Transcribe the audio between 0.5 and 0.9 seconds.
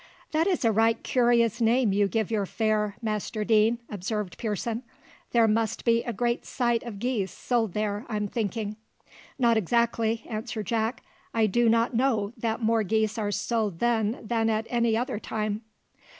a